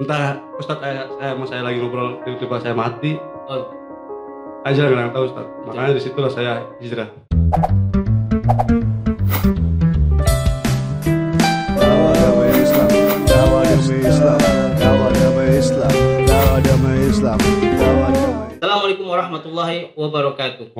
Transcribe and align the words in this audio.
entah 0.00 0.40
Ustadz 0.56 0.80
saya, 0.80 1.04
saya 1.12 1.36
sama 1.36 1.44
saya 1.44 1.60
lagi 1.60 1.76
ngobrol 1.76 2.24
tiba-tiba 2.24 2.56
saya 2.56 2.72
mati. 2.72 3.20
Oh, 3.52 3.68
aja 4.64 4.88
nggak 4.88 5.12
tahu 5.12 5.28
Ustadz 5.28 5.52
makanya 5.68 5.92
di 5.92 6.00
situlah 6.00 6.32
saya 6.32 6.64
hijrah. 6.80 7.08
Assalamualaikum 18.60 19.04
warahmatullahi 19.04 19.92
wabarakatuh. 20.00 20.72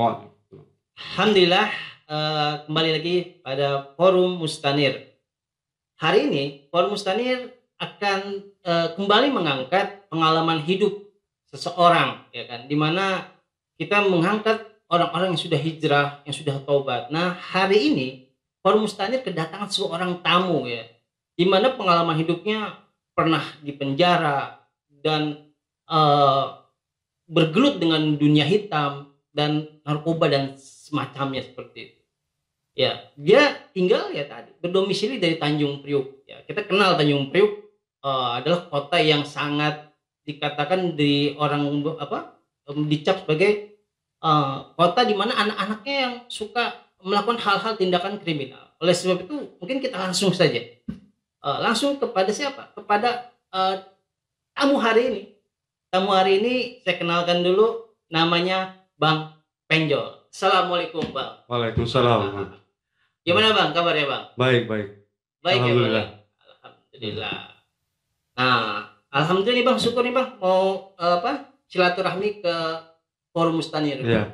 Alhamdulillah 0.97 1.69
eh, 2.09 2.53
kembali 2.65 2.91
lagi 2.97 3.17
pada 3.45 3.93
Forum 4.01 4.41
Mustanir. 4.41 5.13
Hari 6.01 6.33
ini 6.33 6.45
Forum 6.73 6.97
Mustanir 6.97 7.60
akan 7.81 8.21
eh, 8.61 8.89
kembali 8.95 9.33
mengangkat 9.33 10.07
pengalaman 10.13 10.61
hidup 10.61 11.01
seseorang, 11.49 12.29
ya 12.31 12.45
kan, 12.45 12.69
di 12.69 12.77
mana 12.77 13.33
kita 13.81 14.05
mengangkat 14.05 14.69
orang-orang 14.93 15.33
yang 15.33 15.41
sudah 15.41 15.57
hijrah, 15.57 16.21
yang 16.29 16.37
sudah 16.37 16.61
taubat. 16.63 17.09
Nah 17.09 17.33
hari 17.33 17.91
ini 17.91 18.09
Forum 18.61 18.85
Mustanir 18.85 19.25
kedatangan 19.25 19.73
seorang 19.73 20.21
tamu 20.21 20.69
ya, 20.69 20.85
di 21.33 21.49
mana 21.49 21.73
pengalaman 21.73 22.21
hidupnya 22.21 22.77
pernah 23.17 23.43
di 23.65 23.73
penjara 23.73 24.61
dan 25.01 25.49
eh, 25.89 26.47
bergelut 27.25 27.81
dengan 27.81 28.21
dunia 28.21 28.45
hitam 28.45 29.17
dan 29.33 29.81
narkoba 29.89 30.29
dan 30.29 30.61
semacamnya 30.61 31.41
seperti 31.41 31.79
itu. 31.81 32.01
Ya, 32.77 33.09
dia 33.19 33.57
tinggal 33.73 34.13
ya 34.13 34.29
tadi 34.29 34.53
berdomisili 34.61 35.17
dari 35.17 35.41
Tanjung 35.41 35.81
Priuk. 35.81 36.29
Ya, 36.29 36.45
kita 36.45 36.69
kenal 36.69 36.95
Tanjung 36.95 37.33
Priuk 37.33 37.70
eh, 38.05 38.31
adalah 38.41 38.69
kota 38.69 38.97
yang 39.01 39.23
sangat 39.25 39.93
dikatakan 40.25 40.95
di 40.95 41.35
orang 41.41 41.67
apa 41.99 42.39
dicap 42.87 43.25
sebagai 43.25 43.77
eh, 44.23 44.57
kota 44.77 45.01
di 45.05 45.15
mana 45.17 45.37
anak-anaknya 45.37 45.97
yang 45.97 46.15
suka 46.29 46.77
melakukan 47.01 47.41
hal-hal 47.41 47.75
tindakan 47.81 48.21
kriminal. 48.21 48.73
Oleh 48.81 48.93
sebab 48.97 49.25
itu 49.25 49.57
mungkin 49.61 49.81
kita 49.81 49.97
langsung 49.97 50.33
saja 50.33 50.61
Eh, 51.41 51.59
langsung 51.65 51.97
kepada 51.97 52.29
siapa? 52.29 52.69
Kepada 52.77 53.33
eh, 53.49 53.75
tamu 54.53 54.77
hari 54.77 55.03
ini. 55.09 55.23
Tamu 55.89 56.13
hari 56.13 56.39
ini 56.45 56.55
saya 56.85 57.01
kenalkan 57.01 57.41
dulu 57.41 57.97
namanya 58.13 58.77
Bang 59.01 59.41
Penjol. 59.65 60.29
Assalamualaikum 60.29 61.03
Bang. 61.11 61.43
Waalaikumsalam 61.51 62.55
Gimana 63.25 63.57
Bang 63.57 63.73
kabarnya 63.73 64.07
Bang? 64.07 64.25
baik 64.37 64.69
baik 64.69 64.89
Baik 65.41 65.61
ya 65.65 65.73
Bang. 65.73 66.09
Alhamdulillah. 66.61 67.50
Ya? 68.33 68.39
Nah, 68.39 68.87
alhamdulillah 69.11 69.57
nih 69.57 69.67
Bang, 69.67 69.79
syukur 69.79 70.03
nih 70.03 70.15
Bang 70.15 70.39
mau 70.39 70.95
eh, 70.95 71.15
apa? 71.19 71.33
Silaturahmi 71.67 72.43
ke 72.43 72.55
Forum 73.31 73.59
Mustanir. 73.59 73.99
Iya 74.01 74.27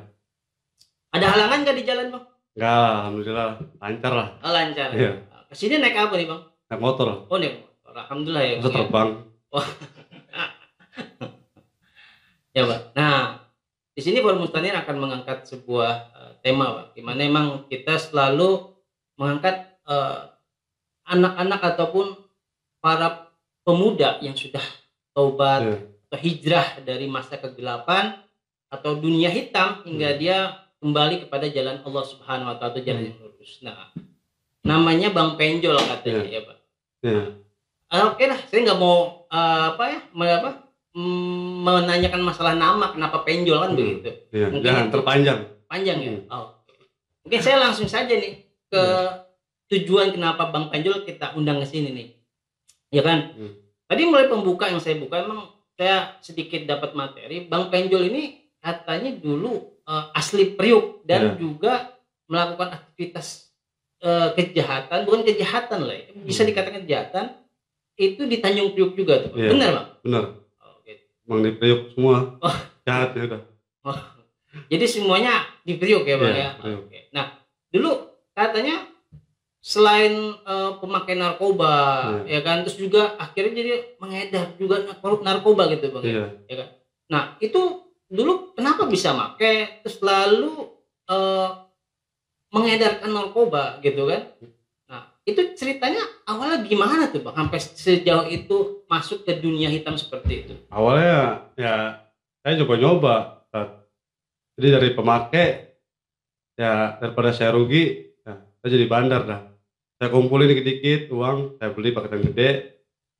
Ada 1.07 1.25
halangan 1.29 1.59
nggak 1.63 1.77
di 1.77 1.85
jalan 1.85 2.07
Bang? 2.09 2.25
enggak 2.57 2.73
alhamdulillah 3.05 3.49
lancar 3.77 4.13
lah 4.13 4.27
Oh, 4.41 4.49
lancar. 4.49 4.89
Iya. 4.89 5.11
Ke 5.45 5.53
sini 5.53 5.77
naik 5.77 5.93
apa 5.95 6.17
nih 6.17 6.25
Bang? 6.25 6.41
naik 6.67 6.81
motor 6.81 7.07
Oh 7.29 7.37
naik 7.37 7.61
motor. 7.61 7.93
Alhamdulillah 7.95 8.43
ya. 8.43 8.53
bisa 8.57 8.65
Bang, 8.65 8.73
ya. 8.73 8.77
terbang 8.81 9.09
Ya, 12.51 12.65
Pak. 12.65 12.81
Nah, 12.97 13.45
di 13.93 14.01
sini 14.01 14.17
Forum 14.17 14.41
Mustanir 14.41 14.73
akan 14.73 14.97
mengangkat 14.97 15.45
sebuah 15.45 15.91
eh, 16.09 16.31
tema, 16.41 16.73
Pak. 16.73 16.97
Di 16.97 17.05
mana 17.05 17.21
emang 17.21 17.47
kita 17.69 18.01
selalu 18.01 18.73
mengangkat 19.13 19.77
eh, 19.85 20.19
anak-anak 21.05 21.61
ataupun 21.75 22.17
para 22.81 23.26
pemuda 23.67 24.23
yang 24.23 24.31
sudah 24.31 24.63
taubat 25.11 25.59
Iya. 25.59 25.75
atau 26.07 26.19
hijrah 26.23 26.67
dari 26.81 27.11
masa 27.11 27.35
kegelapan 27.35 28.15
atau 28.71 28.95
dunia 28.95 29.27
hitam 29.27 29.83
hingga 29.83 30.15
dia 30.15 30.37
kembali 30.79 31.27
kepada 31.27 31.51
jalan 31.51 31.83
Allah 31.83 32.03
Subhanahu 32.05 32.47
wa 32.47 32.55
taala 32.55 32.71
atau 32.71 32.81
jalan 32.81 33.11
yang 33.11 33.17
lurus. 33.19 33.59
Nah, 33.59 33.91
namanya 34.63 35.11
Bang 35.11 35.35
Penjol 35.35 35.75
katanya 35.75 36.23
ya, 36.23 36.41
Pak. 36.41 36.57
Iya. 37.03 37.23
Ah, 37.87 38.11
Oke 38.11 38.23
lah, 38.23 38.39
saya 38.47 38.63
nggak 38.63 38.79
mau 38.79 39.27
eh, 39.27 39.63
apa 39.75 39.83
ya, 39.83 39.99
apa, 40.15 40.51
mm, 40.95 41.67
menanyakan 41.67 42.21
masalah 42.23 42.55
nama 42.55 42.91
kenapa 42.91 43.27
penjol 43.27 43.59
kan 43.59 43.75
Hmm. 43.75 43.77
begitu. 43.77 44.09
Iya, 44.31 44.47
Mungkin 44.47 44.63
jangan 44.63 44.85
itu- 44.87 44.93
terpanjang 44.95 45.39
Panjang 45.67 45.97
ya. 45.99 46.11
Hmm. 46.15 46.31
Oh, 46.31 46.43
oke. 46.63 46.71
Mungkin 47.27 47.39
saya 47.43 47.59
langsung 47.59 47.91
saja 47.91 48.07
nih 48.07 48.39
ke 48.71 48.83
tujuan 49.67 50.15
kenapa 50.15 50.47
Bang 50.47 50.71
Penjol 50.71 51.03
kita 51.03 51.35
undang 51.35 51.59
ke 51.59 51.67
sini 51.67 51.91
nih. 51.91 52.07
Ya 52.89 53.01
kan? 53.01 53.35
Hmm. 53.35 53.53
Tadi 53.87 54.01
mulai 54.03 54.27
pembuka 54.27 54.67
yang 54.67 54.79
saya 54.79 54.95
buka 54.95 55.23
emang 55.23 55.47
saya 55.73 56.17
sedikit 56.19 56.63
dapat 56.65 56.91
materi. 56.91 57.45
Bang 57.45 57.67
Penjol 57.67 58.07
ini 58.07 58.23
katanya 58.57 59.11
dulu 59.13 59.79
eh, 59.83 60.05
asli 60.13 60.51
Priuk 60.51 61.03
dan 61.03 61.35
Iya. 61.35 61.39
juga 61.39 61.73
melakukan 62.27 62.75
aktivitas 62.75 63.47
eh, 63.97 64.29
kejahatan, 64.35 65.09
bukan 65.09 65.23
kejahatan 65.23 65.81
lah, 65.81 65.95
ya. 65.95 66.13
bisa 66.21 66.43
Hmm. 66.43 66.49
dikatakan 66.53 66.81
kejahatan 66.85 67.25
itu 67.97 68.21
di 68.23 68.37
Tanjung 68.37 68.71
Priuk 68.71 68.93
juga 68.93 69.25
tuh. 69.25 69.33
Bang. 69.33 69.41
Iya. 69.41 69.49
Benar, 69.55 69.69
Bang? 69.73 69.87
bener 70.03 70.23
Oh, 70.59 70.75
gitu. 70.83 71.03
emang 71.25 71.39
di 71.41 71.51
Priuk 71.53 71.81
semua 71.95 72.17
Oh. 72.37 72.57
jahat 72.83 73.11
ya 73.13 73.23
udah 73.25 73.41
Jadi 74.67 74.85
semuanya 74.85 75.33
di 75.61 75.77
Priuk 75.77 76.03
ya, 76.03 76.17
Bang 76.17 76.29
Iya, 76.29 76.43
ya. 76.43 76.49
Priuk. 76.57 76.81
Oke. 76.85 76.99
Nah, 77.09 77.25
dulu 77.69 77.91
katanya 78.33 78.75
selain 79.67 80.15
eh, 80.47 80.71
pemakai 80.79 81.19
narkoba 81.19 81.75
ya 82.23 82.39
kan? 82.39 82.63
Terus 82.63 82.79
juga 82.79 83.19
akhirnya 83.19 83.51
jadi 83.51 83.71
mengedar 83.99 84.55
juga 84.55 84.79
narko- 84.87 85.19
narkoba 85.19 85.67
gitu 85.75 85.91
bang 85.91 86.03
ya? 86.07 86.27
iya. 86.47 86.65
Nah 87.11 87.35
itu 87.43 87.83
dulu 88.07 88.55
kenapa 88.55 88.87
bisa 88.87 89.11
make? 89.11 89.83
Terus 89.83 89.99
lalu 89.99 90.71
eh, 91.11 91.49
mengedarkan 92.55 93.11
narkoba 93.11 93.83
gitu 93.83 94.07
kan? 94.07 94.31
Nah 94.87 95.11
itu 95.27 95.51
ceritanya 95.59 95.99
awalnya 96.23 96.63
gimana 96.63 97.11
tuh 97.11 97.27
bang? 97.27 97.35
Sampai 97.35 97.59
sejauh 97.59 98.31
itu 98.31 98.87
masuk 98.87 99.27
ke 99.27 99.35
dunia 99.35 99.67
hitam 99.67 99.99
seperti 99.99 100.47
itu? 100.47 100.53
Awalnya 100.71 101.43
ya 101.59 102.07
saya 102.39 102.55
coba-nyoba 102.63 103.43
Tat. 103.51 103.83
jadi 104.55 104.79
dari 104.79 104.89
pemakai 104.95 105.47
ya 106.55 106.95
daripada 107.03 107.35
saya 107.35 107.51
rugi 107.51 108.15
ya, 108.23 108.39
saya 108.63 108.69
jadi 108.71 108.87
bandar 108.87 109.21
dah 109.27 109.41
saya 109.97 110.09
kumpulin 110.13 110.49
dikit-dikit 110.49 111.09
uang 111.09 111.57
saya 111.57 111.69
beli 111.73 111.89
paketan 111.91 112.21
gede 112.21 112.77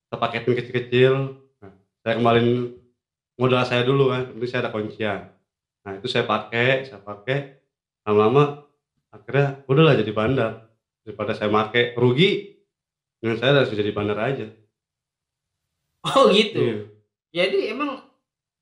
saya 0.08 0.18
paketin 0.24 0.56
kecil-kecil. 0.56 1.14
Nah, 1.60 1.74
saya 2.04 2.14
kembaliin 2.16 2.80
modal 3.36 3.64
saya 3.68 3.84
dulu 3.84 4.10
kan 4.12 4.32
penting 4.32 4.50
saya 4.50 4.62
ada 4.68 4.72
kuncian. 4.72 5.20
Nah 5.84 5.92
itu 6.00 6.08
saya 6.08 6.24
pakai 6.24 6.88
saya 6.88 7.04
pakai. 7.04 7.60
Lama-lama 8.08 8.64
akhirnya 9.12 9.68
udahlah 9.68 10.00
jadi 10.00 10.12
bandar. 10.16 10.52
Daripada 11.04 11.36
saya 11.36 11.52
pakai 11.52 11.96
rugi 11.96 12.60
dengan 13.20 13.40
saya 13.40 13.64
langsung 13.64 13.80
jadi 13.80 13.92
bandar 13.92 14.20
aja. 14.20 14.48
Oh 16.08 16.32
gitu? 16.32 16.56
Iya. 16.56 16.78
jadi 17.36 17.76
emang 17.76 18.00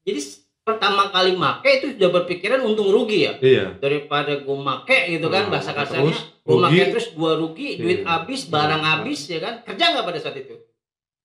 jadi 0.01 0.17
pertama 0.65 1.13
kali 1.13 1.37
make 1.37 1.69
itu 1.71 1.93
sudah 1.93 2.09
berpikiran 2.11 2.59
untung 2.59 2.89
rugi 2.89 3.23
ya? 3.23 3.33
Iya. 3.37 3.65
Daripada 3.77 4.33
gue 4.35 4.57
make 4.57 4.97
gitu 5.07 5.29
kan 5.29 5.45
Nah, 5.45 5.51
bahasa 5.53 5.71
kasarnya. 5.71 6.09
Terus 6.09 6.19
gue 6.41 6.57
make 6.57 6.85
terus 6.89 7.07
gue 7.11 7.31
rugi 7.37 7.69
duit 7.77 7.99
Iya. 8.01 8.09
habis 8.09 8.41
barang 8.45 8.81
Iya. 8.81 8.89
habis 8.91 9.19
ya 9.25 9.39
kan? 9.39 9.53
Kerja 9.61 9.85
nggak 9.93 10.03
pada 10.03 10.19
saat 10.19 10.35
itu? 10.35 10.57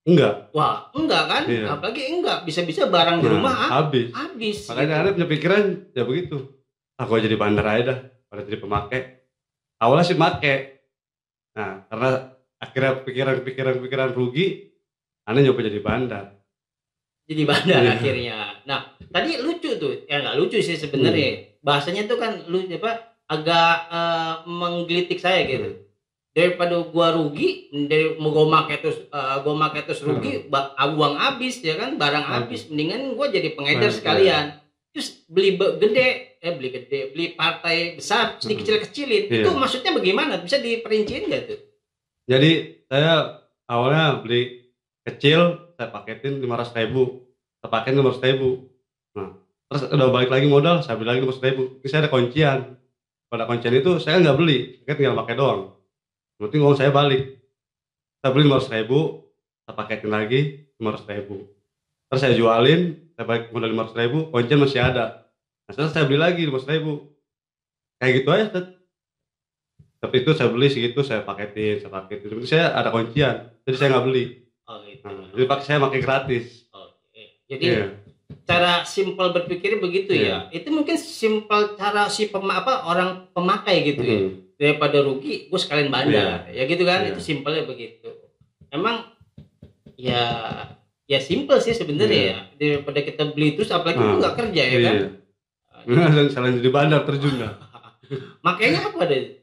Enggak. 0.02 0.52
Wah 0.52 0.92
enggak 0.92 1.24
kan? 1.24 1.42
Iya. 1.44 1.66
apalagi 1.72 2.02
enggak 2.10 2.44
bisa-bisa 2.44 2.84
barang 2.86 3.16
di 3.18 3.26
Nah, 3.26 3.32
rumah 3.32 3.54
ha- 3.54 3.70
habis. 3.80 4.12
habis 4.12 4.58
makanya 4.66 4.92
gitu. 4.92 5.00
ada 5.00 5.10
punya 5.10 5.28
pikiran 5.30 5.62
ya 5.90 6.02
begitu. 6.04 6.36
Aku 6.94 7.16
jadi 7.16 7.36
bandar 7.36 7.64
aja 7.66 7.82
dah 7.86 7.98
pada 8.28 8.44
jadi 8.44 8.60
pemakai 8.60 9.00
awalnya 9.78 10.04
sih 10.04 10.14
make. 10.14 10.84
Nah 11.50 11.88
karena 11.88 12.10
akhirnya 12.56 12.92
pikiran-pikiran 13.00 13.80
pikiran 13.80 14.10
rugi 14.12 14.68
aneh 15.24 15.40
nyoba 15.40 15.64
jadi 15.64 15.80
bandar. 15.80 16.24
Jadi 17.24 17.42
bandar 17.42 17.80
Iya. 17.80 17.92
akhirnya 17.94 18.36
nah 18.64 18.80
tadi 19.06 19.36
lucu 19.36 19.76
tuh. 19.76 20.04
Ya 20.04 20.20
nggak 20.20 20.36
lucu 20.36 20.58
sih 20.58 20.74
sebenarnya. 20.74 21.30
Hmm. 21.30 21.46
bahasanya 21.60 22.08
tuh 22.08 22.16
kan 22.16 22.40
lu 22.48 22.64
apa 22.64 22.92
agak 23.26 23.72
eh, 23.88 24.34
menggelitik 24.46 25.16
saya 25.16 25.44
gitu. 25.44 25.70
Hmm. 25.70 25.88
daripada 26.30 26.78
gua 26.86 27.10
rugi 27.10 27.66
dari 27.84 28.14
mau 28.16 28.30
gua 28.30 28.46
make 28.46 28.78
terus 28.78 29.02
eh, 29.02 29.36
gua 29.40 29.54
make 29.56 29.82
terus 29.82 30.00
rugi 30.00 30.46
ba- 30.46 30.72
uang 30.78 31.14
habis 31.14 31.58
ya 31.60 31.74
kan? 31.74 31.94
Barang 31.94 32.22
Hmm. 32.22 32.34
habis 32.40 32.66
mendingan 32.66 33.12
gua 33.12 33.28
jadi 33.28 33.52
pengedar 33.52 33.90
Nah, 33.90 33.94
sekalian. 33.94 34.44
Terus 34.90 35.22
beli 35.26 35.54
be- 35.54 35.76
gede 35.76 36.08
eh 36.38 36.52
beli 36.52 36.70
gede 36.70 37.12
beli 37.12 37.34
partai 37.34 37.94
besar 37.94 38.34
terus 38.34 38.46
Hmm. 38.46 38.50
dikecil-kecilin 38.56 39.24
Iya. 39.26 39.42
itu 39.42 39.50
maksudnya 39.52 39.92
bagaimana? 39.92 40.40
Bisa 40.40 40.56
diperinciin 40.56 41.28
gak 41.28 41.42
tuh? 41.46 41.60
Jadi 42.24 42.50
saya 42.86 43.42
awalnya 43.66 44.18
beli 44.18 44.70
kecil 45.02 45.70
saya 45.74 45.90
paketin 45.90 46.38
lima 46.38 46.56
ratus 46.56 46.72
ribu 46.72 47.26
saya 47.60 47.68
paketin 47.70 48.00
lima 48.00 48.10
ratus 48.10 48.24
ribu 48.24 48.50
nah 49.14 49.30
terus 49.70 49.82
udah 49.92 50.08
balik 50.10 50.30
lagi 50.32 50.46
modal 50.50 50.82
saya 50.82 50.96
beli 50.96 51.08
lagi 51.12 51.20
lima 51.22 51.32
ratus 51.32 51.44
ribu 51.44 51.62
ini 51.80 51.88
saya 51.88 52.00
ada 52.06 52.10
kuncian. 52.10 52.58
Pada 53.30 53.46
kuncian 53.46 53.70
itu 53.78 54.02
saya 54.02 54.18
nggak 54.18 54.36
beli. 54.42 54.82
Saya 54.82 54.98
tinggal 54.98 55.14
pakai 55.22 55.38
doang. 55.38 55.70
Penting 56.42 56.66
uang 56.66 56.74
saya 56.74 56.90
balik. 56.90 57.38
Saya 58.18 58.34
beli 58.34 58.50
lima 58.50 58.58
ratus 58.58 58.74
ribu 58.74 59.30
saya 59.70 59.78
paketin 59.78 60.10
lagi 60.10 60.40
lima 60.82 60.98
ratus 60.98 61.06
ribu 61.06 61.46
terus 62.10 62.26
saya 62.26 62.34
jualin 62.34 62.98
saya 63.14 63.22
balik 63.22 63.54
modal 63.54 63.70
lima 63.70 63.86
ribu 63.86 64.34
koin 64.34 64.50
masih 64.58 64.82
ada. 64.82 65.30
Nah 65.62 65.70
setelah 65.70 65.94
saya 65.94 66.04
beli 66.10 66.18
lagi 66.18 66.42
lima 66.42 66.58
ribu 66.58 67.14
kayak 68.02 68.12
gitu 68.18 68.28
aja 68.34 68.46
Tat. 68.50 68.66
tapi 70.00 70.24
itu 70.24 70.32
saya 70.32 70.48
beli 70.48 70.72
segitu 70.72 71.06
saya 71.06 71.22
paketin 71.22 71.78
saya 71.78 71.92
paketin. 71.94 72.34
Tapi 72.34 72.50
saya 72.50 72.74
ada 72.74 72.90
kuncian 72.90 73.54
jadi 73.62 73.76
saya 73.78 73.88
nggak 73.94 74.06
beli. 74.10 74.24
Oh 74.66 74.82
gitu. 74.82 75.06
nah, 75.06 75.30
jadi 75.38 75.46
pakai 75.46 75.64
saya 75.70 75.78
pakai 75.78 76.00
gratis. 76.02 76.59
Jadi 77.50 77.64
Iya. 77.66 77.84
cara 78.42 78.82
simpel 78.84 79.30
berpikir 79.30 79.76
begitu 79.76 80.14
ya. 80.14 80.46
Itu 80.48 80.70
mungkin 80.70 80.94
simpel 80.94 81.74
cara 81.74 82.06
si 82.06 82.26
pema, 82.26 82.56
apa 82.56 82.86
orang 82.86 83.26
pemakai 83.30 83.76
gitu 83.84 84.00
ya. 84.00 84.18
Mm. 84.20 84.30
Daripada 84.54 85.00
rugi, 85.00 85.46
gue 85.46 85.58
sekalian 85.58 85.88
bandar. 85.88 86.46
Ya 86.48 86.62
gitu 86.64 86.82
kan. 86.82 87.02
Iya. 87.02 87.10
Itu 87.10 87.20
simpelnya 87.20 87.64
begitu. 87.64 88.06
Emang 88.68 89.02
ya 89.94 90.22
ya 91.04 91.18
simpel 91.18 91.58
sih 91.58 91.72
sebenarnya 91.72 92.14
Iya. 92.14 92.30
ya. 92.30 92.38
Daripada 92.56 93.00
kita 93.00 93.22
beli 93.28 93.52
terus 93.52 93.68
apalagi 93.68 93.98
itu 93.98 94.06
Ah. 94.06 94.18
nggak 94.20 94.36
kerja 94.36 94.62
ya 94.62 94.78
kan. 94.80 94.96
iya 95.82 96.06
dan 96.12 96.26
selain 96.28 96.54
jadi 96.54 96.70
bandar 96.70 97.02
terjun 97.02 97.40
dah 97.40 97.56
Makanya 98.44 98.84
apa 98.86 99.00
deh 99.02 99.40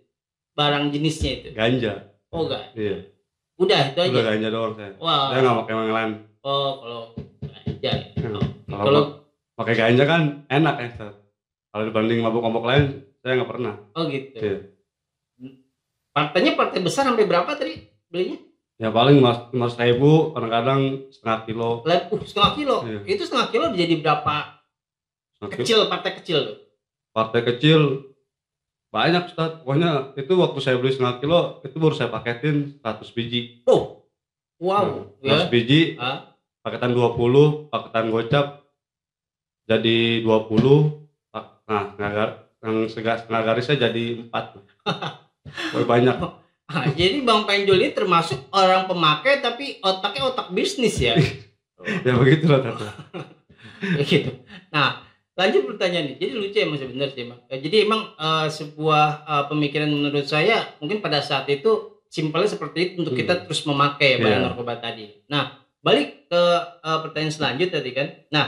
barang 0.53 0.92
jenisnya 0.92 1.31
itu? 1.36 1.50
ganja 1.51 2.13
Oh 2.30 2.45
enggak. 2.45 2.71
iya 2.74 3.10
Udah 3.57 3.81
itu 3.88 4.00
aja. 4.00 4.12
udah 4.12 4.24
ganja 4.24 4.48
doang 4.48 4.74
saya 4.74 4.94
Wah. 4.98 5.33
saya 5.33 5.42
nggak 5.42 5.57
pakai 5.60 5.74
yang 5.75 5.89
lain 5.92 6.12
Oh 6.39 6.71
kalau 6.77 7.03
Oh. 7.47 8.44
Kalau 8.67 8.83
Kalau 8.85 9.03
pakai 9.55 9.73
ganja 9.73 10.03
kan 10.03 10.21
enak 10.47 10.75
ya 10.77 10.89
kalau 11.67 11.83
dibanding 11.83 12.19
mabuk-mabuk 12.21 12.63
lain 12.63 12.83
saya 13.19 13.38
nggak 13.38 13.49
pernah 13.49 13.73
oh 13.94 14.03
gitu. 14.07 14.38
Iya. 14.38 14.57
Partainya 16.09 16.57
partai 16.57 16.81
besar 16.81 17.05
sampai 17.05 17.25
berapa 17.25 17.53
tadi 17.53 17.77
belinya? 18.09 18.38
ya 18.77 18.94
paling 18.94 19.17
mas 19.17 19.49
mas 19.57 19.73
ribu 19.73 20.38
kadang-kadang 20.38 21.09
setengah 21.09 21.49
kilo 21.49 21.81
uh, 21.81 22.21
setengah 22.21 22.51
kilo. 22.53 22.77
Iya. 22.85 22.99
Itu 23.09 23.25
setengah 23.25 23.47
kilo 23.50 23.65
jadi 23.73 23.95
berapa 23.97 24.35
Setengah 25.33 25.50
kilo. 25.50 25.61
kecil 25.65 25.79
partai 25.89 26.11
kecil 26.21 26.39
partai 27.09 27.41
kecil 27.43 27.81
banyak 28.88 29.27
Ustaz. 29.27 29.61
pokoknya 29.61 30.13
itu 30.15 30.33
waktu 30.33 30.59
saya 30.61 30.77
beli 30.77 30.93
setengah 30.93 31.17
kilo 31.17 31.39
itu 31.59 31.75
baru 31.75 31.93
saya 31.93 32.09
paketin 32.09 32.77
100 32.79 33.09
biji 33.11 33.65
Oh, 33.65 34.05
wow, 34.61 35.09
Nah, 35.25 35.41
100 35.41 35.45
ya. 35.45 35.50
biji 35.50 35.81
Ah, 35.97 36.37
paketan 36.67 36.91
20 36.91 37.71
paketan 37.71 38.11
gocap 38.11 38.67
jadi 39.63 40.19
20 40.19 41.07
Pak- 41.31 41.63
nah 41.63 41.81
setengah 41.87 42.11
gar- 42.11 42.37
yang 42.57 42.77
setengah, 42.89 43.41
garisnya 43.45 43.75
jadi 43.79 44.03
4 44.27 44.59
Wah, 45.71 45.85
banyak 45.95 46.15
ah, 46.67 46.85
jadi 46.91 47.23
Bang 47.23 47.47
Penjol 47.47 47.79
ini 47.79 47.95
termasuk 47.95 48.51
orang 48.51 48.83
pemakai 48.83 49.39
tapi 49.39 49.79
otaknya 49.79 50.27
otak 50.27 50.51
bisnis 50.51 50.99
ya. 50.99 51.15
ya 52.05 52.13
begitu 52.19 52.51
lah 52.51 52.59
Tata. 52.59 52.91
Kayak 53.79 54.03
gitu. 54.11 54.31
Nah, 54.67 54.99
lanjut 55.31 55.63
pertanyaan 55.63 56.11
nih. 56.11 56.15
Jadi 56.19 56.31
lucu 56.35 56.57
emang 56.59 56.75
sebenarnya 56.75 57.13
sih, 57.13 57.23
Bang. 57.23 57.39
Eh, 57.47 57.59
Jadi 57.63 57.75
emang 57.87 58.11
eh, 58.11 58.47
sebuah 58.51 59.05
eh, 59.23 59.43
pemikiran 59.47 59.87
menurut 59.87 60.27
saya 60.27 60.67
mungkin 60.83 60.99
pada 60.99 61.23
saat 61.23 61.47
itu 61.47 62.03
simpelnya 62.11 62.51
seperti 62.51 62.77
itu 62.83 62.93
untuk 62.99 63.15
Hmm. 63.15 63.21
kita 63.23 63.33
terus 63.47 63.63
memakai 63.63 64.19
barang 64.19 64.41
Iya. 64.41 64.47
narkoba 64.51 64.73
tadi. 64.77 65.07
Nah, 65.31 65.55
balik 65.88 66.28
ke 66.28 66.42
eh, 66.84 66.98
pertanyaan 67.07 67.31
selanjutnya 67.31 67.80
tadi 67.80 67.92
kan. 67.95 68.07
Nah, 68.36 68.45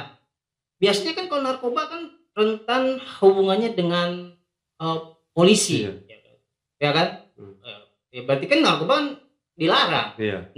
biasanya 0.76 1.16
kan 1.16 1.26
kalau 1.32 1.42
narkoba 1.48 1.88
kan 1.88 2.02
rentan 2.36 3.00
hubungannya 3.24 3.72
dengan 3.72 4.36
eh, 4.84 5.00
polisi. 5.32 5.88
Iya. 5.88 5.92
Ya 6.04 6.18
kan? 6.20 6.36
Ya 6.84 6.90
kan? 6.92 7.08
Hmm. 7.40 7.56
Eh, 7.64 7.82
ya 8.20 8.22
berarti 8.28 8.46
kan 8.52 8.60
narkoba 8.60 8.94
kan 9.00 9.08
dilarang. 9.56 10.10
iya 10.20 10.52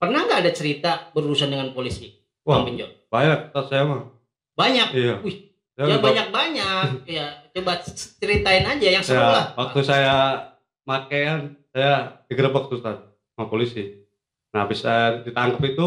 Pernah 0.00 0.20
nggak 0.28 0.40
ada 0.44 0.52
cerita 0.52 0.90
berurusan 1.12 1.48
dengan 1.52 1.72
polisi? 1.76 2.24
wah 2.44 2.60
Bang 2.60 2.76
banyak 3.08 3.40
Ustaz, 3.50 3.66
saya 3.72 3.82
mah 3.88 4.04
Banyak. 4.54 4.88
iya 4.94 5.14
Wih, 5.24 5.50
ya 5.74 5.82
udah- 5.88 6.02
banyak-banyak. 6.04 6.86
ya, 7.16 7.26
coba 7.56 7.80
ceritain 8.20 8.64
aja 8.68 8.88
yang 9.00 9.02
seru 9.02 9.18
ya, 9.18 9.32
lah. 9.32 9.46
waktu 9.56 9.80
saya 9.80 10.16
makaian 10.84 11.56
saya 11.72 12.20
digerebek 12.28 12.68
tuh 12.70 12.78
sama 12.84 13.44
polisi 13.48 14.04
nah 14.54 14.68
habis 14.68 14.84
saya 14.86 15.24
ditangkap 15.26 15.62
itu 15.66 15.86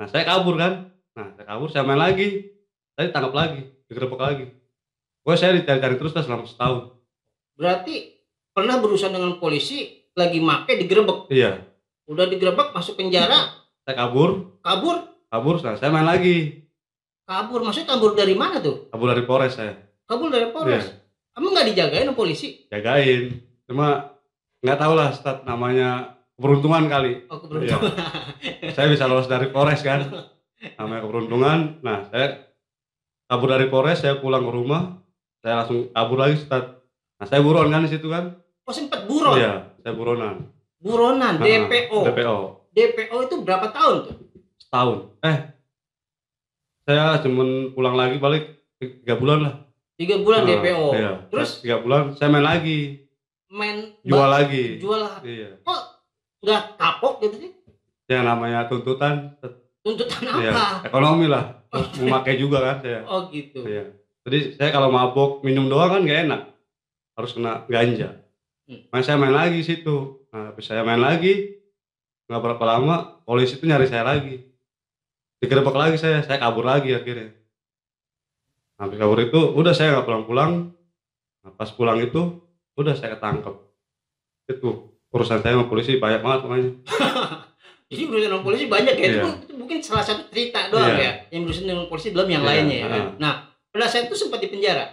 nah 0.00 0.08
saya 0.08 0.24
kabur 0.24 0.56
kan? 0.56 0.88
nah 1.12 1.28
saya 1.36 1.44
kabur 1.44 1.68
saya 1.68 1.84
main 1.84 2.00
lagi. 2.00 2.56
Saya 2.96 3.12
ditangkap 3.12 3.36
lagi 3.36 3.60
digerebek 3.90 4.20
lagi. 4.22 4.46
Pokoknya 5.20 5.38
saya 5.42 5.52
dicari-cari 5.58 5.94
terus 5.98 6.14
Ustaz, 6.14 6.24
selama 6.30 6.46
setahun. 6.46 6.96
Berarti 7.58 8.22
pernah 8.54 8.78
berurusan 8.78 9.12
dengan 9.12 9.36
polisi 9.42 10.06
lagi 10.14 10.38
make 10.38 10.78
digerebek. 10.78 11.28
iya. 11.34 11.58
Udah 12.06 12.30
digerebek 12.30 12.72
masuk 12.72 12.96
penjara, 12.96 13.60
saya 13.84 14.06
kabur. 14.06 14.58
Kabur. 14.62 14.96
kabur 15.30 15.54
nah, 15.62 15.74
saya 15.74 15.90
main 15.90 16.06
lagi. 16.06 16.66
Kabur 17.26 17.62
maksudnya 17.62 17.94
kabur 17.94 18.14
dari 18.14 18.34
mana 18.34 18.62
tuh? 18.62 18.90
kabur 18.90 19.10
dari 19.10 19.22
Polres 19.26 19.54
saya. 19.54 19.74
Kabur 20.06 20.30
dari 20.30 20.50
Polres. 20.50 20.90
Emang 21.34 21.54
nggak 21.54 21.66
dijagain 21.74 22.06
sama 22.10 22.18
polisi? 22.18 22.66
jagain. 22.70 23.38
Cuma 23.66 24.18
nggak 24.62 24.78
tahu 24.78 24.92
lah 24.98 25.14
Ustaz, 25.14 25.42
namanya 25.46 26.18
keberuntungan 26.40 26.88
kali. 26.88 27.28
Oh, 27.28 27.36
keberuntungan. 27.36 27.92
saya 28.72 28.88
bisa 28.88 29.04
lolos 29.04 29.28
dari 29.28 29.52
Polres 29.52 29.84
kan? 29.84 30.08
Namanya 30.74 31.04
keberuntungan. 31.04 31.58
Nah 31.80 32.08
saya 32.08 32.48
kabur 33.28 33.52
dari 33.52 33.68
Polres 33.68 34.00
saya 34.00 34.16
pulang 34.16 34.40
ke 34.40 34.50
rumah 34.50 34.96
saya 35.38 35.60
langsung 35.60 35.88
kabur 35.90 36.16
lagi 36.18 36.36
Ustaz. 36.36 36.80
nah 37.14 37.28
saya 37.28 37.40
buron 37.40 37.68
kan 37.68 37.84
di 37.84 37.92
situ 37.92 38.08
kan? 38.08 38.40
Oh, 38.64 38.72
sempat 38.72 39.04
buron. 39.04 39.36
iya 39.36 39.68
saya 39.78 39.92
buronan. 39.92 40.48
Buronan, 40.80 41.36
Nah, 41.36 41.44
DPO. 41.44 42.08
DPO 42.08 42.36
DPO 42.72 43.16
itu 43.22 43.34
berapa 43.40 43.68
tahun 43.68 44.08
tuh? 44.08 44.16
setahun. 44.56 45.12
Eh 45.20 45.36
saya 46.80 47.20
cuman 47.20 47.70
pulang 47.70 47.94
lagi 47.94 48.16
balik 48.16 48.64
tiga 48.76 49.14
bulan 49.14 49.38
lah. 49.42 49.54
Tiga 49.94 50.16
bulan 50.16 50.42
Nah, 50.42 50.56
DPO. 50.56 50.84
iya. 50.96 51.12
Terus? 51.28 51.50
Tiga 51.60 51.76
bulan 51.78 52.16
saya 52.16 52.32
main 52.32 52.40
lagi. 52.42 53.04
Main 53.50 53.92
jual 54.00 54.24
lagi. 54.26 54.78
jual 54.78 55.04
iya 55.22 55.58
nggak 56.40 56.62
kapok 56.80 57.14
gitu 57.24 57.36
sih? 57.48 57.52
yang 58.10 58.26
namanya 58.26 58.66
tuntutan 58.66 59.38
Tuntutan 59.80 60.20
iya, 60.42 60.52
apa? 60.52 60.84
ekonomi 60.90 61.30
lah 61.30 61.60
memakai 61.96 62.36
juga 62.36 62.58
kan 62.60 62.76
saya 62.82 63.00
Oh 63.06 63.30
gitu. 63.32 63.64
Iya. 63.64 63.94
Jadi 64.28 64.60
saya 64.60 64.68
kalau 64.74 64.92
mabok 64.92 65.40
minum 65.40 65.70
doang 65.70 65.88
kan 65.88 66.04
gak 66.04 66.28
enak. 66.28 66.42
Harus 67.16 67.32
kena 67.32 67.64
ganja. 67.70 68.20
Hmm. 68.68 68.84
Makanya 68.92 69.04
saya 69.06 69.16
main 69.16 69.34
lagi 69.34 69.60
situ. 69.64 70.20
Nah, 70.30 70.52
habis 70.52 70.68
saya 70.68 70.84
main 70.84 71.00
lagi 71.00 71.56
nggak 72.30 72.42
berapa 72.46 72.62
lama 72.62 73.18
polisi 73.24 73.56
itu 73.56 73.64
nyari 73.64 73.88
saya 73.88 74.04
lagi. 74.04 74.44
Digerebek 75.40 75.72
lagi 75.72 75.96
saya, 75.96 76.20
saya 76.20 76.36
kabur 76.36 76.68
lagi 76.68 76.92
akhirnya. 76.92 77.32
Nah, 78.76 78.86
Habis 78.86 79.00
kabur 79.00 79.18
itu 79.24 79.40
udah 79.56 79.72
saya 79.72 79.96
nggak 79.96 80.06
pulang-pulang. 80.06 80.76
Nah, 81.40 81.52
pas 81.56 81.72
pulang 81.72 81.96
itu 82.04 82.44
udah 82.76 82.92
saya 82.92 83.16
ketangkep. 83.16 83.56
Itu 84.52 84.89
urusan 85.10 85.38
saya 85.38 85.54
sama 85.54 85.66
polisi 85.66 85.96
banyak 85.96 86.20
banget 86.20 86.40
makanya. 86.44 86.70
Jadi 87.86 88.02
berurusan 88.08 88.28
dengan 88.28 88.42
polisi 88.42 88.64
banyak 88.66 88.94
ya. 88.94 89.06
Itu, 89.08 89.18
Iya. 89.20 89.42
itu 89.42 89.52
mungkin 89.54 89.78
salah 89.80 90.02
satu 90.02 90.22
cerita 90.28 90.70
doang 90.70 90.86
Iya. 90.88 91.02
ya. 91.02 91.12
Yang 91.30 91.40
berurusan 91.44 91.66
dengan 91.66 91.84
polisi 91.86 92.08
belum 92.10 92.28
yang 92.28 92.42
Iya, 92.42 92.48
lainnya 92.48 92.76
ya. 92.76 92.86
kan? 92.86 93.04
Nah, 93.18 93.32
pada 93.68 93.86
saat 93.86 94.06
itu 94.06 94.16
sempat 94.16 94.38
di 94.38 94.48
penjara. 94.48 94.86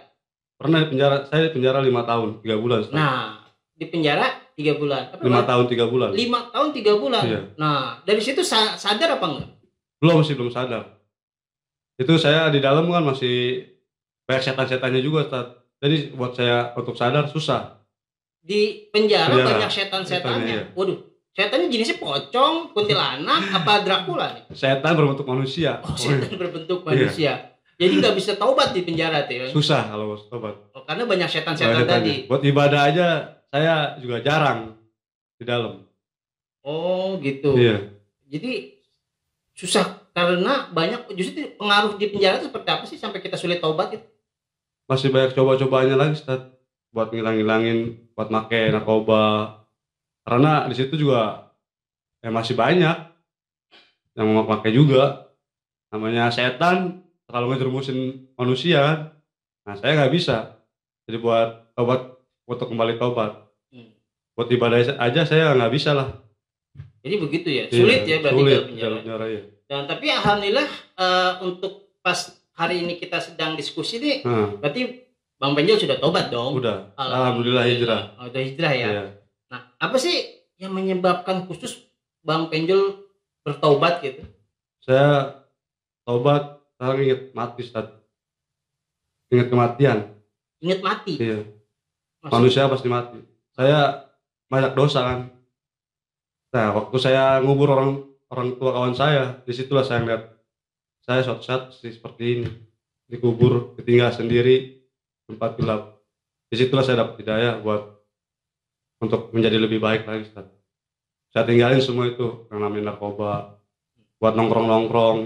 Pernah 0.57 0.77
di 0.81 0.87
penjara, 0.89 1.15
saya 1.23 1.41
di 1.43 1.51
penjara 1.51 1.79
lima 1.79 2.01
tahun, 2.01 2.41
tiga 2.41 2.57
bulan. 2.57 2.77
Ustaz. 2.81 2.91
Nah, 2.91 3.45
di 3.71 3.85
penjara 3.85 4.25
tiga 4.53 4.73
bulan. 4.73 5.03
Apa 5.11 5.21
lima 5.21 5.41
tahun, 5.43 5.63
tiga 5.67 5.85
bulan. 5.85 6.09
Lima 6.11 6.39
tahun 6.49 6.67
tiga 6.71 6.93
bulan. 6.95 7.23
Iya. 7.23 7.41
Nah, 7.55 7.77
dari 8.01 8.17
situ 8.17 8.41
sa- 8.41 8.73
sadar 8.73 9.13
apa 9.13 9.25
enggak? 9.27 9.49
belum 9.97 10.21
sih 10.21 10.37
belum 10.37 10.53
sadar 10.53 10.93
itu 11.97 12.13
saya 12.15 12.53
di 12.53 12.61
dalam 12.61 12.85
kan 12.85 13.01
masih 13.01 13.65
banyak 14.23 14.45
setan-setannya 14.45 15.01
juga 15.01 15.25
Ustaz. 15.25 15.45
jadi 15.81 16.13
buat 16.13 16.37
saya 16.37 16.69
untuk 16.73 16.93
sadar 16.93 17.25
susah 17.25 17.81
Di 18.47 18.87
penjara 18.87 19.27
Penjara. 19.29 19.47
banyak 19.59 19.69
setan-setannya. 19.69 20.23
Setannya, 20.39 20.55
iya. 20.55 20.63
Waduh, 20.71 20.97
setannya 21.29 21.67
jenisnya 21.67 21.97
pocong, 21.97 22.71
kuntilanak, 22.71 23.41
apa 23.57 23.83
Dracula 23.83 24.27
nih? 24.31 24.43
setan 24.49 24.93
berbentuk 24.93 25.27
manusia 25.27 25.83
Oh, 25.83 25.91
setan 25.93 26.31
berbentuk 26.33 26.79
Iya. 26.81 26.87
manusia. 26.87 27.33
Jadi 27.75 27.93
nggak 27.93 28.15
bisa 28.15 28.33
taubat 28.33 28.71
di 28.71 28.81
penjara 28.81 29.21
tuh 29.21 29.53
susah 29.53 29.85
kalau 29.85 30.09
mau 30.09 30.17
tobat 30.17 30.55
Oh, 30.71 30.81
karena 30.81 31.03
banyak 31.03 31.29
setan-setan 31.29 31.85
tadi. 31.85 32.25
buat 32.25 32.41
ibadah 32.41 32.81
aja 32.87 33.07
saya 33.45 33.93
juga 33.97 34.17
jarang 34.19 34.73
di 35.35 35.43
dalam 35.43 35.85
Oh, 36.59 37.19
gitu. 37.19 37.53
iya 37.53 37.93
Jadi 38.25 38.81
susah 39.53 39.85
karena 40.09 40.67
banyak 40.67 41.13
justru 41.13 41.53
pengaruh 41.53 41.95
di 41.95 42.09
penjara 42.09 42.37
itu 42.37 42.47
seperti 42.47 42.65
apa 42.67 42.83
sih 42.83 42.95
sampai 42.95 43.19
kita 43.19 43.35
sulit 43.35 43.59
taubat 43.59 43.93
itu? 43.93 44.07
masih 44.83 45.11
banyak 45.11 45.31
coba-cobaannya 45.31 45.95
lagi 45.95 46.15
Ustaz. 46.15 46.47
Buat 46.89 47.11
ngilang-ngilangin 47.11 47.77
buat 48.13 48.29
make 48.29 48.71
narkoba. 48.71 49.57
Karena 50.23 50.67
di 50.67 50.75
situ 50.75 50.97
juga 50.97 51.51
ya 52.19 52.29
masih 52.29 52.53
banyak 52.53 52.97
yang 54.13 54.27
mau 54.27 54.43
pakai 54.43 54.71
juga. 54.71 55.29
Namanya 55.87 56.27
setan 56.27 57.03
kalau 57.25 57.47
ngejerumusin 57.49 58.31
manusia 58.35 59.13
nah 59.63 59.75
saya 59.75 59.95
nggak 59.95 60.13
bisa. 60.13 60.59
Jadi 61.03 61.17
buat 61.17 61.71
tobat 61.73 62.15
untuk 62.43 62.67
kembali 62.67 62.95
tobat 62.95 63.43
Hmm. 63.67 63.91
buat 64.31 64.47
ibadah 64.47 64.79
aja 64.79 65.21
saya 65.23 65.51
nggak 65.51 65.73
bisa 65.73 65.91
lah. 65.91 66.23
Jadi 67.03 67.15
begitu 67.17 67.47
ya, 67.47 67.67
sulit 67.67 68.03
ya 68.03 68.15
Iya, 68.15 68.17
berarti 68.19 68.35
sulit 68.37 68.55
di 68.67 68.79
penjara. 68.99 69.25
ya 69.27 69.41
Dan 69.67 69.81
tapi 69.85 70.07
alhamdulillah 70.07 70.67
eh, 70.97 71.31
untuk 71.43 71.91
pas 71.99 72.15
hari 72.51 72.83
ini 72.83 72.95
kita 72.95 73.19
sedang 73.19 73.55
diskusi 73.55 73.99
nih, 73.99 74.23
Nah, 74.23 74.55
berarti 74.57 75.06
Bang 75.37 75.53
Penjol 75.53 75.77
sudah 75.77 75.97
tobat 76.01 76.33
dong. 76.33 76.57
udah. 76.57 76.97
Alhamdulillah 76.97 77.65
hijrah. 77.69 78.17
Oh, 78.17 78.25
udah 78.25 78.41
hijrah 78.41 78.73
ya. 78.73 78.87
Iya. 78.89 79.03
Nah, 79.53 79.61
apa 79.77 79.97
sih 80.01 80.15
yang 80.57 80.73
menyebabkan 80.73 81.45
khusus 81.45 81.85
Bang 82.25 82.49
Penjol 82.49 83.05
bertobat 83.45 84.01
gitu? 84.01 84.25
Saya 84.81 85.37
tobat, 86.01 86.57
sekarang 86.75 86.99
ingat 87.05 87.21
mati, 87.37 87.59
Ustaz. 87.61 87.87
Ingat 89.29 89.47
kematian. 89.53 89.97
Ingat 90.57 90.79
mati. 90.81 91.13
Iya. 91.21 91.45
Maksud- 92.25 92.33
Manusia 92.33 92.65
pasti 92.65 92.87
mati. 92.89 93.19
Saya 93.53 94.09
banyak 94.49 94.73
dosa 94.73 95.05
kan. 95.05 95.19
Nah, 96.49 96.67
waktu 96.73 96.97
saya 96.97 97.37
ngubur 97.45 97.69
orang 97.77 97.91
orang 98.27 98.57
tua 98.57 98.73
kawan 98.73 98.95
saya, 98.97 99.37
di 99.45 99.53
situlah 99.53 99.85
saya 99.85 100.01
lihat 100.01 100.23
saya 101.03 101.21
suatu 101.21 101.43
saat 101.45 101.71
seperti 101.71 102.23
ini 102.41 102.47
dikubur, 103.07 103.75
ditinggal 103.79 104.11
sendiri, 104.11 104.76
tempat 105.27 105.59
gelap. 105.59 105.99
Di 106.47 106.55
situlah 106.55 106.81
saya 106.81 107.03
dapat 107.03 107.19
hidayah 107.19 107.59
buat 107.59 107.83
untuk 109.03 109.29
menjadi 109.35 109.59
lebih 109.59 109.83
baik 109.83 110.07
lagi, 110.07 110.31
Ustaz. 110.31 110.47
Saya 111.35 111.43
tinggalin 111.43 111.83
semua 111.83 112.07
itu 112.07 112.47
yang 112.49 112.63
namanya 112.63 112.95
narkoba, 112.95 113.61
buat 114.17 114.33
nongkrong-nongkrong. 114.33 115.19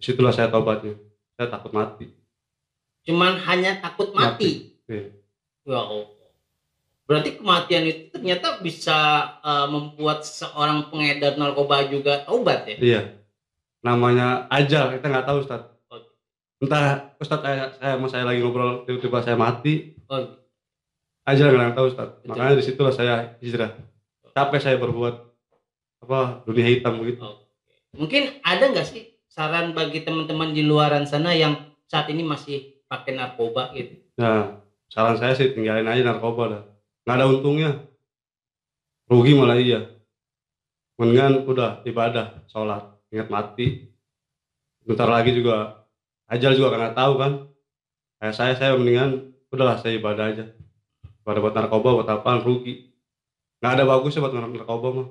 Di 0.00 0.02
situlah 0.02 0.34
saya 0.34 0.48
tobatnya. 0.50 0.98
Saya 1.36 1.52
takut 1.52 1.70
mati. 1.76 2.10
Cuman 3.06 3.38
hanya 3.46 3.78
takut 3.78 4.10
mati. 4.16 4.80
Iya. 4.88 5.12
Ya 5.68 5.78
Allah. 5.78 6.08
Berarti 7.06 7.36
kematian 7.38 7.84
itu 7.86 8.02
ternyata 8.14 8.58
bisa 8.64 8.98
eh, 9.44 9.66
membuat 9.68 10.24
seorang 10.24 10.88
pengedar 10.88 11.36
narkoba 11.36 11.86
juga 11.86 12.24
taubat 12.24 12.66
ya? 12.66 12.76
Iya. 12.80 13.02
Namanya 13.82 14.46
ajal, 14.48 14.94
kita 14.96 15.06
nggak 15.10 15.26
tahu 15.26 15.38
Ustaz. 15.42 15.71
Oh. 16.62 16.70
Entah 16.70 17.10
Ustaz 17.18 17.42
saya, 17.42 17.74
saya 17.74 17.98
sama 17.98 18.06
saya 18.06 18.22
lagi 18.22 18.38
ngobrol 18.38 18.86
tiba-tiba 18.86 19.18
saya 19.18 19.34
mati, 19.34 19.98
Oh, 20.06 20.22
ajal 21.26 21.58
nggak 21.58 21.74
tahu 21.74 21.90
Ustaz. 21.90 22.14
Betul. 22.22 22.28
Makanya 22.30 22.54
di 22.54 22.64
situlah 22.64 22.94
saya 22.94 23.14
hijrah. 23.42 23.74
Capek 24.30 24.62
saya 24.62 24.76
berbuat 24.78 25.14
apa 26.06 26.46
dunia 26.46 26.66
hitam 26.70 27.02
begitu. 27.02 27.22
mungkin 27.92 28.40
ada 28.40 28.72
nggak 28.72 28.88
sih 28.88 29.20
saran 29.28 29.76
bagi 29.76 30.00
teman-teman 30.00 30.56
di 30.56 30.64
luaran 30.64 31.04
sana 31.04 31.36
yang 31.36 31.76
saat 31.84 32.08
ini 32.08 32.24
masih 32.24 32.80
pakai 32.86 33.18
narkoba 33.18 33.74
gitu? 33.74 33.98
Nah, 34.16 34.62
saran 34.86 35.18
saya 35.18 35.34
sih 35.34 35.50
tinggalin 35.52 35.84
aja 35.90 36.06
narkoba 36.06 36.42
dah. 36.46 36.62
Nggak 37.04 37.16
ada 37.18 37.26
untungnya. 37.26 37.70
Rugi 39.10 39.34
malah 39.34 39.58
iya. 39.58 39.92
Mendingan 40.96 41.42
udah 41.44 41.82
ibadah, 41.82 42.46
sholat, 42.46 42.86
ingat 43.10 43.28
mati. 43.28 43.90
Bentar 44.86 45.10
lagi 45.10 45.34
juga 45.34 45.81
ajal 46.32 46.52
juga 46.56 46.72
nggak 46.72 46.96
tahu 46.96 47.12
kan. 47.20 47.32
Kayak 48.18 48.34
saya 48.34 48.52
saya 48.56 48.72
mendingan 48.74 49.10
udahlah 49.52 49.76
saya 49.76 50.00
ibadah 50.00 50.32
aja. 50.32 50.44
Pada 51.22 51.38
buat 51.38 51.54
narkoba 51.54 52.02
buat 52.02 52.08
apaan 52.08 52.40
rugi. 52.40 52.88
Nggak 53.60 53.72
ada 53.78 53.84
bagusnya 53.86 54.20
buat 54.24 54.34
nar- 54.34 54.50
narkoba 54.50 54.88
mah. 54.90 55.06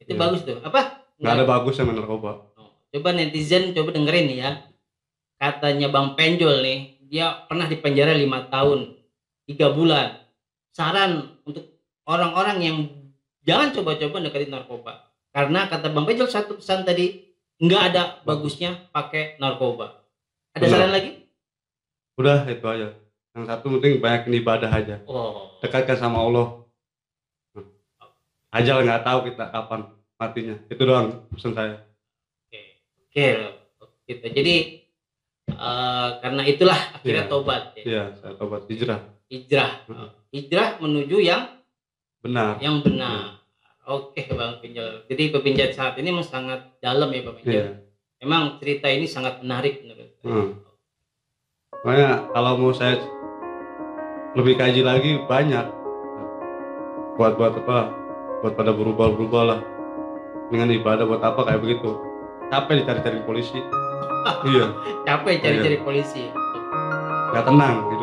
Itu 0.00 0.14
Iya. 0.14 0.20
bagus 0.20 0.40
tuh. 0.46 0.58
Apa? 0.62 1.04
Nggak 1.20 1.34
ada 1.36 1.44
bagusnya 1.44 1.84
main 1.84 1.98
narkoba. 2.00 2.30
Oh, 2.56 2.70
Coba 2.88 3.12
netizen 3.12 3.76
coba 3.76 3.92
dengerin 3.92 4.26
nih 4.30 4.38
ya. 4.40 4.50
Katanya 5.36 5.88
Bang 5.88 6.16
Penjol 6.16 6.60
nih, 6.60 6.78
dia 7.08 7.44
pernah 7.48 7.64
di 7.64 7.76
penjara 7.76 8.12
lima 8.12 8.48
tahun, 8.48 8.92
tiga 9.48 9.72
bulan. 9.72 10.20
Saran 10.72 11.40
untuk 11.44 11.64
orang-orang 12.04 12.58
yang 12.60 12.76
jangan 13.44 13.72
coba-coba 13.72 14.20
deketin 14.20 14.52
narkoba. 14.52 15.12
Karena 15.32 15.68
kata 15.68 15.92
Bang 15.92 16.04
Penjol 16.04 16.28
satu 16.28 16.60
pesan 16.60 16.84
tadi, 16.84 17.20
nggak 17.60 17.82
ada 17.92 18.02
bagusnya 18.24 18.88
pakai 18.92 19.36
narkoba. 19.36 19.99
Ada 20.50 20.60
Benar. 20.60 20.70
saran 20.72 20.90
lagi? 20.90 21.10
Udah 22.16 22.38
itu 22.44 22.66
aja. 22.66 22.88
Yang 23.30 23.44
satu 23.46 23.66
penting 23.78 24.02
banyakin 24.02 24.34
ibadah 24.36 24.70
aja. 24.70 24.96
Oh, 25.06 25.54
dekatkan 25.62 25.96
sama 25.96 26.18
Allah 26.20 26.60
ajal 28.50 28.82
nggak 28.82 29.06
tahu 29.06 29.18
kita 29.30 29.46
kapan 29.46 29.80
matinya 30.18 30.58
itu 30.66 30.82
doang 30.82 31.22
pesan 31.30 31.54
saya 31.54 31.86
oke, 33.06 33.30
gitu. 34.10 34.26
Jadi 34.26 34.54
eh, 35.46 36.08
karena 36.18 36.42
itulah 36.42 36.74
akhirnya 36.90 37.24
Iya. 37.26 37.30
tobat, 37.30 37.62
ya. 37.78 37.82
iya 37.86 38.04
saya 38.18 38.34
tobat 38.34 38.66
hijrah 38.66 39.06
hijrah, 39.30 39.86
Mhm. 39.86 40.08
hijrah 40.34 40.68
menuju 40.82 41.16
yang 41.22 41.42
benar 42.18 42.58
yang 42.58 42.82
benar. 42.82 43.38
Oke 43.86 44.26
Bang 44.30 44.58
Pinjol. 44.58 45.06
Jadi 45.06 45.30
pepinjat 45.30 45.70
saat 45.70 45.94
ini 45.94 46.10
memang 46.10 46.26
sangat 46.26 46.74
dalam 46.78 47.06
ya 47.06 47.22
Bang 47.22 47.38
Pinjol. 47.38 47.54
iya 47.54 47.66
Memang 48.18 48.58
cerita 48.58 48.90
ini 48.90 49.06
sangat 49.06 49.40
menarik 49.40 49.80
menurut. 49.80 50.09
Hmm. 50.20 50.52
makanya 51.80 52.28
kalau 52.36 52.60
mau 52.60 52.76
saya 52.76 53.00
lebih 54.36 54.60
kaji 54.60 54.84
lagi 54.84 55.24
banyak. 55.24 55.64
Buat 57.16 57.40
buat 57.40 57.56
apa? 57.56 57.88
Buat 58.44 58.54
pada 58.54 58.72
berubah 58.76 59.10
berubah 59.16 59.42
lah. 59.48 59.60
Dengan 60.52 60.70
ibadah 60.70 61.08
buat 61.08 61.24
apa 61.24 61.40
kayak 61.48 61.60
begitu? 61.64 61.96
Capek 62.52 62.84
dicari-cari 62.84 63.20
polisi. 63.24 63.60
Iya. 64.44 64.76
Capek 65.08 65.40
cari-cari 65.40 65.80
polisi. 65.80 66.28
nggak 67.30 67.46
tenang 67.46 67.76
hidupnya 67.88 67.99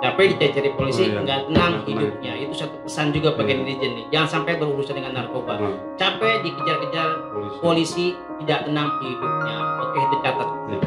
Capek 0.00 0.24
dicari-cari 0.32 0.70
polisi, 0.72 1.02
Oh, 1.02 1.06
iya. 1.06 1.20
nggak 1.20 1.40
tenang 1.46 1.72
tenang. 1.76 1.84
hidupnya. 1.84 2.32
Itu 2.34 2.54
satu 2.56 2.76
pesan 2.80 3.12
juga 3.12 3.36
bagi 3.36 3.52
Iya. 3.52 3.60
netizen 3.60 3.90
nih. 3.92 4.04
Jangan 4.08 4.28
sampai 4.32 4.52
berurusan 4.56 4.96
dengan 4.96 5.12
narkoba. 5.14 5.52
nah, 5.54 5.72
Capek 5.94 6.40
dikejar-kejar 6.40 7.08
polisi 7.30 7.58
polisi, 7.60 8.06
tidak 8.40 8.64
tenang 8.64 8.88
hidupnya. 8.98 9.56
Oke, 9.78 9.98
itu 10.00 10.16
catat. 10.24 10.48
Iya. 10.66 10.78